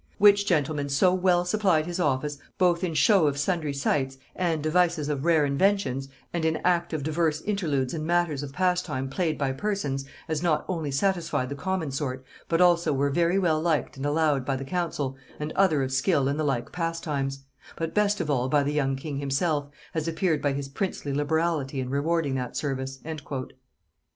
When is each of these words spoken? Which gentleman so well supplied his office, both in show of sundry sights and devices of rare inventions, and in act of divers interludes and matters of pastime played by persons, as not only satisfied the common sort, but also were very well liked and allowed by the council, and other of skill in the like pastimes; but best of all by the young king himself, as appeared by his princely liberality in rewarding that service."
Which 0.17 0.47
gentleman 0.47 0.89
so 0.89 1.13
well 1.13 1.45
supplied 1.45 1.85
his 1.85 1.99
office, 1.99 2.39
both 2.57 2.83
in 2.83 2.95
show 2.95 3.27
of 3.27 3.37
sundry 3.37 3.71
sights 3.71 4.17
and 4.35 4.63
devices 4.63 5.09
of 5.09 5.25
rare 5.25 5.45
inventions, 5.45 6.09
and 6.33 6.43
in 6.43 6.55
act 6.65 6.91
of 6.91 7.03
divers 7.03 7.43
interludes 7.43 7.93
and 7.93 8.03
matters 8.03 8.41
of 8.41 8.51
pastime 8.51 9.09
played 9.11 9.37
by 9.37 9.51
persons, 9.51 10.05
as 10.27 10.41
not 10.41 10.65
only 10.67 10.89
satisfied 10.89 11.49
the 11.49 11.55
common 11.55 11.91
sort, 11.91 12.25
but 12.49 12.59
also 12.59 12.91
were 12.91 13.11
very 13.11 13.37
well 13.37 13.61
liked 13.61 13.95
and 13.95 14.07
allowed 14.07 14.43
by 14.43 14.55
the 14.55 14.65
council, 14.65 15.17
and 15.39 15.51
other 15.51 15.83
of 15.83 15.93
skill 15.93 16.27
in 16.27 16.35
the 16.37 16.43
like 16.43 16.71
pastimes; 16.71 17.43
but 17.75 17.93
best 17.93 18.19
of 18.19 18.27
all 18.27 18.49
by 18.49 18.63
the 18.63 18.73
young 18.73 18.95
king 18.95 19.19
himself, 19.19 19.69
as 19.93 20.07
appeared 20.07 20.41
by 20.41 20.51
his 20.51 20.67
princely 20.67 21.13
liberality 21.13 21.79
in 21.79 21.91
rewarding 21.91 22.33
that 22.33 22.57
service." 22.57 22.97